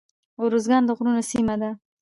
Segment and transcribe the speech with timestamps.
[0.43, 1.69] ارزګان د غرونو سیمه ده